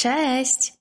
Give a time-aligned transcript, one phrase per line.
[0.00, 0.72] Cześć!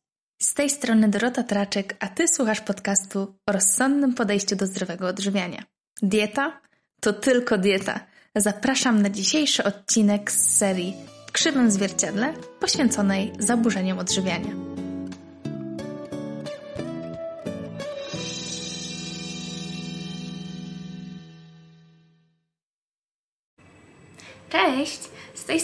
[0.41, 5.63] Z tej strony Dorota Traczek, a Ty słuchasz podcastu o rozsądnym podejściu do zdrowego odżywiania.
[6.01, 6.61] Dieta?
[7.01, 7.99] To tylko dieta.
[8.35, 10.95] Zapraszam na dzisiejszy odcinek z serii
[11.27, 14.66] w krzywym zwierciadle poświęconej zaburzeniom odżywiania.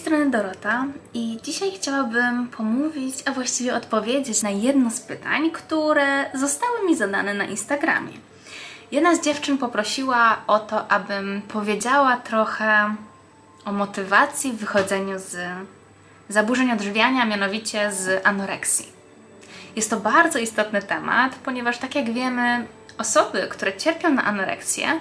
[0.04, 6.85] Strony Dorota i dzisiaj chciałabym pomówić, a właściwie odpowiedzieć na jedno z pytań, które zostały
[6.85, 8.13] mi zadane na Instagramie.
[8.91, 12.95] Jedna z dziewczyn poprosiła o to, abym powiedziała trochę
[13.66, 15.38] o motywacji w wychodzeniu z
[16.29, 18.85] zaburzeń odżywiania, mianowicie z anoreksji.
[19.76, 22.67] Jest to bardzo istotny temat, ponieważ tak jak wiemy,
[22.98, 24.99] osoby, które cierpią na anoreksję,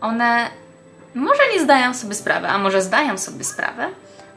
[0.00, 0.50] one
[1.14, 3.88] może nie zdają sobie sprawy, a może zdają sobie sprawę,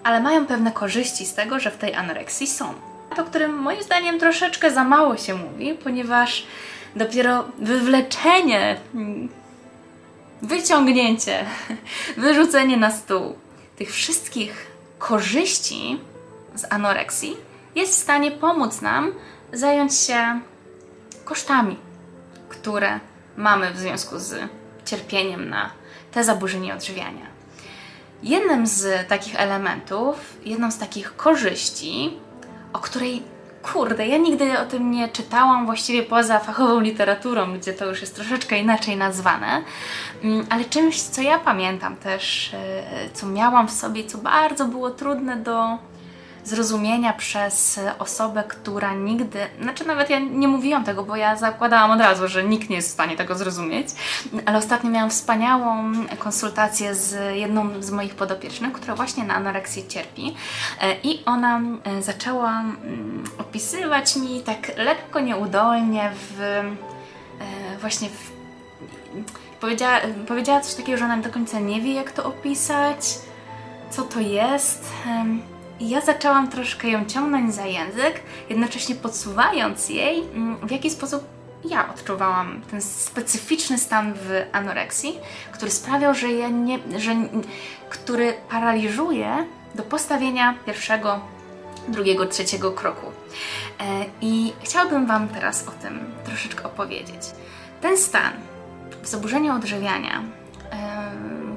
[0.08, 2.74] ale mają pewne korzyści z tego, że w tej anoreksji są.
[3.18, 6.46] O którym moim zdaniem troszeczkę za mało się mówi, ponieważ
[6.96, 8.78] dopiero wywleczenie,
[10.42, 11.46] wyciągnięcie,
[12.18, 13.36] wyrzucenie na stół
[13.78, 14.68] tych wszystkich
[15.00, 16.00] korzyści
[16.56, 17.38] z anoreksji
[17.76, 19.12] jest w stanie pomóc nam
[19.54, 20.40] zająć się
[21.26, 21.78] kosztami,
[22.50, 23.00] które
[23.38, 24.36] mamy w związku z
[24.86, 25.70] cierpieniem na
[26.12, 27.37] te zaburzenie odżywiania.
[28.24, 32.14] Jednym z takich elementów, jedną z takich korzyści,
[32.74, 33.24] o której
[33.74, 38.16] kurde, ja nigdy o tym nie czytałam, właściwie poza fachową literaturą, gdzie to już jest
[38.16, 39.64] troszeczkę inaczej nazwane,
[40.24, 44.90] mm, ale czymś, co ja pamiętam też, e, co miałam w sobie, co bardzo było
[44.90, 45.78] trudne do
[46.48, 52.00] zrozumienia przez osobę, która nigdy, znaczy nawet ja nie mówiłam tego, bo ja zakładałam od
[52.00, 53.88] razu, że nikt nie jest w stanie tego zrozumieć,
[54.46, 60.36] ale ostatnio miałam wspaniałą konsultację z jedną z moich podopiecznych, która właśnie na anoreksję cierpi
[60.82, 68.32] e, i ona e, zaczęła mm, opisywać mi tak lekko nieudolnie w e, właśnie w,
[69.60, 73.20] powiedziała, powiedziała coś takiego, że ona do końca nie wie jak to opisać,
[73.90, 74.86] co to jest.
[75.80, 81.24] Ja zaczęłam troszkę ją ciągnąć za język, jednocześnie podsuwając jej, mm, w jaki sposób
[81.66, 85.20] ja odczuwałam ten specyficzny stan w anoreksji,
[85.52, 87.16] który sprawiał, że ja nie, że,
[87.90, 89.46] który paraliżuje
[89.76, 91.20] do postawienia pierwszego,
[91.88, 93.06] drugiego, trzeciego kroku.
[93.80, 93.84] E,
[94.22, 97.22] I chciałabym Wam teraz o tym troszeczkę opowiedzieć.
[97.82, 98.34] Ten stan
[99.04, 100.24] w zaburzeniu odżywiania,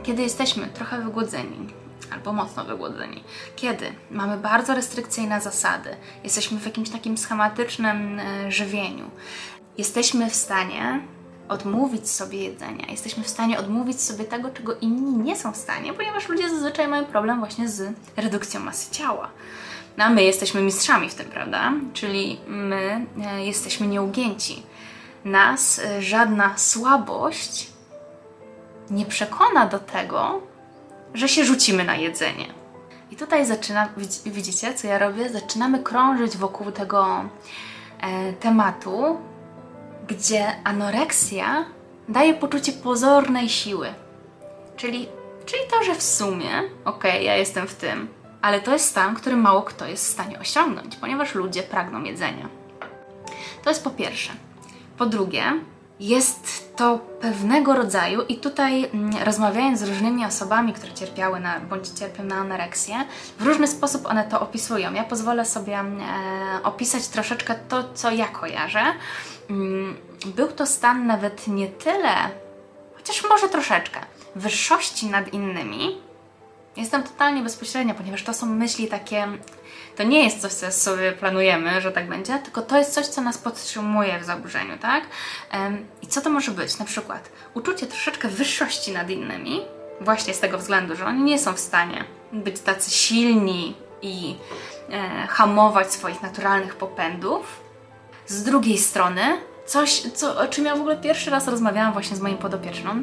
[0.02, 1.79] kiedy jesteśmy trochę wygłodzeni,
[2.12, 3.24] albo mocno wygłodzeni.
[3.56, 9.10] Kiedy mamy bardzo restrykcyjne zasady, jesteśmy w jakimś takim schematycznym e, żywieniu,
[9.78, 11.00] jesteśmy w stanie
[11.48, 15.92] odmówić sobie jedzenia, jesteśmy w stanie odmówić sobie tego, czego inni nie są w stanie,
[15.92, 19.30] ponieważ ludzie zazwyczaj mają problem właśnie z redukcją masy ciała.
[19.96, 21.72] No a my jesteśmy mistrzami w tym, prawda?
[21.92, 24.62] Czyli my e, jesteśmy nieugięci.
[25.24, 27.68] Nas e, żadna słabość
[28.90, 30.40] nie przekona do tego,
[31.14, 32.46] że się rzucimy na jedzenie.
[33.10, 33.88] I tutaj zaczyna,
[34.26, 35.30] widzicie co ja robię?
[35.30, 37.24] Zaczynamy krążyć wokół tego
[38.00, 39.18] e, tematu,
[40.08, 41.64] gdzie anoreksja
[42.08, 43.94] daje poczucie pozornej siły.
[44.76, 45.08] Czyli,
[45.46, 48.08] czyli to, że w sumie, okej, okay, ja jestem w tym,
[48.42, 52.48] ale to jest stan, który mało kto jest w stanie osiągnąć, ponieważ ludzie pragną jedzenia.
[53.64, 54.32] To jest po pierwsze.
[54.98, 55.44] Po drugie,
[56.00, 61.88] jest to pewnego rodzaju, i tutaj mm, rozmawiając z różnymi osobami, które cierpiały na, bądź
[61.88, 62.94] cierpią na anoreksję,
[63.38, 64.94] w różny sposób one to opisują.
[64.94, 65.84] Ja pozwolę sobie e,
[66.64, 68.82] opisać troszeczkę to, co ja kojarzę.
[69.50, 69.96] Mm,
[70.26, 72.14] był to stan nawet nie tyle,
[72.96, 74.00] chociaż może troszeczkę,
[74.36, 76.09] wyższości nad innymi.
[76.76, 79.28] Jestem totalnie bezpośrednia, ponieważ to są myśli takie
[79.96, 83.20] to nie jest coś, co sobie planujemy, że tak będzie, tylko to jest coś, co
[83.20, 85.04] nas podtrzymuje w zaburzeniu, tak?
[86.02, 86.78] I co to może być?
[86.78, 89.60] Na przykład uczucie troszeczkę wyższości nad innymi,
[90.00, 94.36] właśnie z tego względu, że oni nie są w stanie być tacy silni i
[94.90, 97.60] e, hamować swoich naturalnych popędów.
[98.26, 99.22] Z drugiej strony,
[99.66, 103.02] coś, co, o czym ja w ogóle pierwszy raz rozmawiałam właśnie z moim podopieczną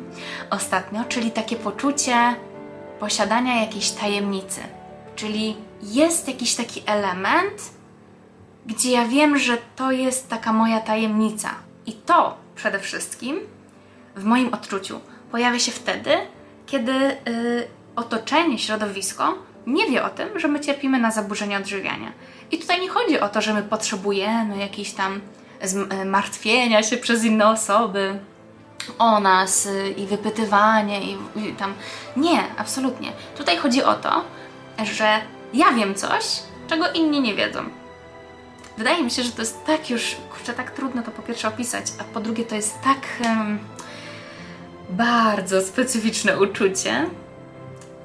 [0.49, 2.35] ostatnio, czyli takie poczucie
[2.99, 4.61] posiadania jakiejś tajemnicy.
[5.15, 7.71] Czyli jest jakiś taki element,
[8.65, 11.49] gdzie ja wiem, że to jest taka moja tajemnica.
[11.85, 13.39] I to przede wszystkim
[14.15, 14.99] w moim odczuciu
[15.31, 16.11] pojawia się wtedy,
[16.65, 19.33] kiedy yy, otoczenie, środowisko
[19.67, 22.11] nie wie o tym, że my cierpimy na zaburzenia odżywiania.
[22.51, 25.21] I tutaj nie chodzi o to, że my potrzebujemy jakiejś tam
[26.01, 28.19] y, martwienia się przez inne osoby
[28.99, 31.73] o nas y, i wypytywanie i, i tam.
[32.15, 33.11] Nie, absolutnie.
[33.37, 34.23] Tutaj chodzi o to,
[34.83, 35.21] że
[35.53, 37.59] ja wiem coś, czego inni nie wiedzą.
[38.77, 41.85] wydaje mi się, że to jest tak już, kurczę, tak trudno to po pierwsze opisać,
[41.99, 43.59] a po drugie to jest tak um,
[44.89, 47.09] bardzo specyficzne uczucie,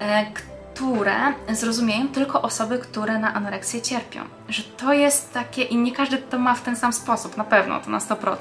[0.00, 0.26] e,
[0.74, 4.20] które zrozumieją tylko osoby, które na anoreksję cierpią.
[4.48, 7.80] Że to jest takie, i nie każdy to ma w ten sam sposób, na pewno,
[7.80, 8.36] to na 100%.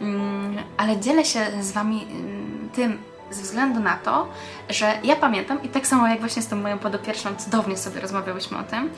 [0.00, 2.98] Um, ale dzielę się z Wami um, tym,
[3.30, 4.28] ze względu na to,
[4.68, 8.58] że ja pamiętam i tak samo jak właśnie z tą moją podopieczną cudownie sobie rozmawiałyśmy
[8.58, 8.90] o tym,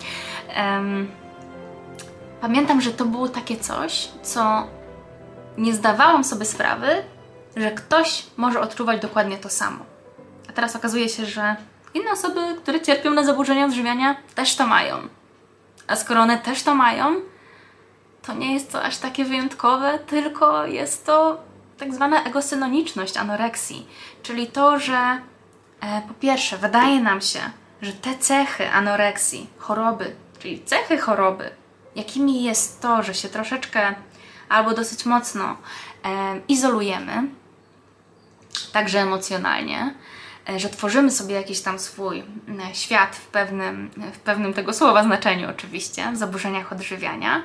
[0.56, 1.08] um,
[2.40, 4.66] pamiętam, że to było takie coś, co
[5.58, 6.86] nie zdawałam sobie sprawy,
[7.56, 9.84] że ktoś może odczuwać dokładnie to samo.
[10.48, 11.56] A teraz okazuje się, że
[11.94, 14.96] inne osoby, które cierpią na zaburzenia odżywiania, też to mają.
[15.86, 17.20] A skoro one też to mają,
[18.22, 21.40] to nie jest to aż takie wyjątkowe, tylko jest to
[21.78, 23.86] tak zwana egosynoniczność anoreksji,
[24.22, 24.96] czyli to, że
[25.80, 27.40] e, po pierwsze wydaje nam się,
[27.82, 31.50] że te cechy anoreksji, choroby, czyli cechy choroby,
[31.96, 33.94] jakimi jest to, że się troszeczkę
[34.48, 35.56] albo dosyć mocno e,
[36.48, 37.22] izolujemy,
[38.72, 39.94] także emocjonalnie,
[40.58, 42.24] że tworzymy sobie jakiś tam swój e,
[42.74, 47.42] świat w pewnym, w pewnym tego słowa znaczeniu oczywiście, w zaburzeniach odżywiania,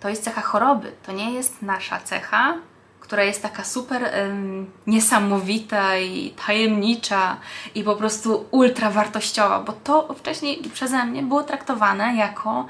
[0.00, 0.92] to jest cecha choroby.
[1.06, 2.54] To nie jest nasza cecha,
[3.00, 7.36] która jest taka super ym, niesamowita i tajemnicza
[7.74, 12.66] i po prostu ultra wartościowa, bo to wcześniej przeze mnie było traktowane jako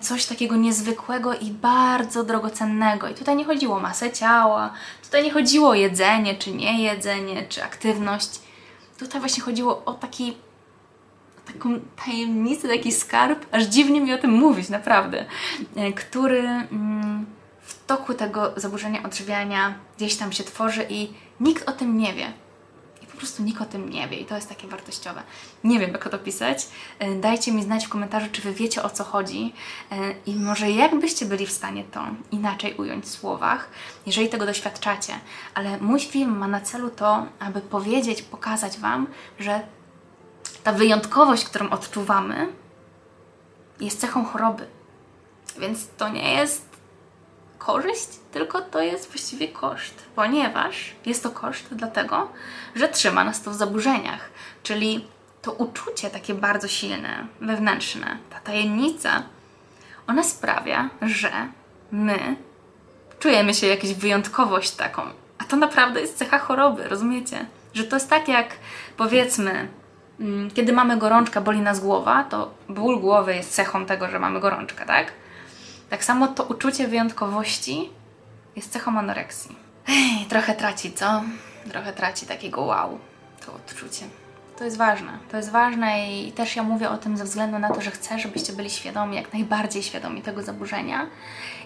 [0.00, 3.08] coś takiego niezwykłego i bardzo drogocennego.
[3.08, 4.72] I tutaj nie chodziło o masę ciała,
[5.02, 8.40] tutaj nie chodziło o jedzenie, czy nie jedzenie, czy aktywność.
[8.98, 10.36] Tutaj właśnie chodziło o taki
[11.46, 15.24] taką tajemnicę, taki skarb, aż dziwnie mi o tym mówić, naprawdę,
[15.76, 16.40] e, który...
[16.40, 17.26] Mm,
[17.62, 21.08] w toku tego zaburzenia odżywiania gdzieś tam się tworzy i
[21.40, 22.32] nikt o tym nie wie.
[23.32, 25.22] Prostu nikt o tym nie wie i to jest takie wartościowe.
[25.64, 26.68] Nie wiem, jak to pisać.
[26.98, 29.54] E, dajcie mi znać w komentarzu, czy Wy wiecie o co chodzi
[29.90, 29.96] e,
[30.26, 33.68] i może jakbyście byli w stanie to inaczej ująć w słowach,
[34.06, 35.12] jeżeli tego doświadczacie.
[35.54, 39.06] Ale mój film ma na celu to, aby powiedzieć, pokazać Wam,
[39.38, 39.60] że
[40.64, 42.52] ta wyjątkowość, którą odczuwamy,
[43.80, 44.66] jest cechą choroby.
[45.58, 46.71] Więc to nie jest
[47.66, 52.28] korzyść, tylko to jest właściwie koszt, ponieważ jest to koszt dlatego,
[52.74, 54.30] że trzyma nas to w zaburzeniach,
[54.62, 55.06] czyli
[55.42, 59.22] to uczucie takie bardzo silne, wewnętrzne, ta tajemnica,
[60.06, 61.30] ona sprawia, że
[61.92, 62.36] my
[63.18, 65.02] czujemy się jakąś wyjątkowość taką,
[65.38, 67.46] a to naprawdę jest cecha choroby, rozumiecie?
[67.74, 68.48] Że to jest tak jak
[68.96, 69.68] powiedzmy,
[70.20, 74.40] mm, kiedy mamy gorączkę, boli nas głowa, to ból głowy jest cechą tego, że mamy
[74.40, 75.12] gorączkę, tak?
[75.92, 77.90] Tak samo to uczucie wyjątkowości
[78.56, 79.56] jest cechą anoreksji.
[79.88, 81.22] Ej, trochę traci, co?
[81.70, 82.98] Trochę traci takiego wow,
[83.46, 84.04] to odczucie.
[84.58, 85.18] To jest ważne.
[85.30, 88.18] To jest ważne i też ja mówię o tym ze względu na to, że chcę,
[88.18, 91.06] żebyście byli świadomi, jak najbardziej świadomi tego zaburzenia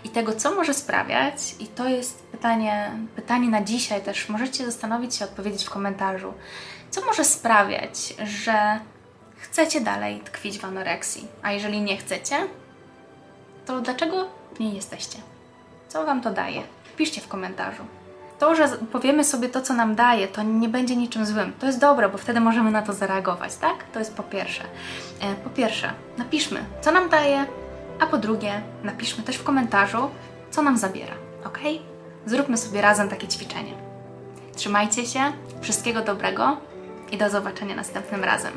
[0.05, 1.35] i tego, co może sprawiać.
[1.61, 4.29] I to jest pytanie, pytanie na dzisiaj też.
[4.29, 6.35] Możecie zastanowić się, odpowiedzieć w komentarzu,
[6.91, 8.81] co może sprawiać, że
[9.37, 12.37] chcecie dalej tkwić w anoreksji, a jeżeli nie chcecie,
[13.67, 14.27] to dlaczego
[14.61, 15.19] nie jesteście?
[15.89, 16.63] Co Wam to daje?
[16.97, 17.83] Piszcie w komentarzu.
[18.39, 21.53] To, że powiemy sobie to, co nam daje, to nie będzie niczym złym.
[21.59, 23.85] To jest dobre, bo wtedy możemy na to zareagować, tak?
[23.93, 24.65] To jest po pierwsze.
[25.21, 27.47] E, po pierwsze, napiszmy, co nam daje,
[28.01, 30.11] a po drugie, napiszmy też w komentarzu,
[30.51, 31.59] co nam zabiera, ok?
[32.27, 33.73] Zróbmy sobie razem takie ćwiczenie.
[34.57, 35.21] Trzymajcie się,
[35.61, 36.57] wszystkiego dobrego
[37.13, 38.53] i do zobaczenia następnym razem.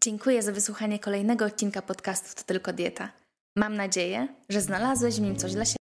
[0.00, 3.08] Dziękuję za wysłuchanie kolejnego odcinka podcastu To Tylko Dieta.
[3.56, 5.77] Mam nadzieję, że znalazłeś w nim coś dla siebie.